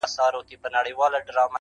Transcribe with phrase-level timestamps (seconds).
[0.03, 1.43] له سدیو دا یوه خبره کېږي!.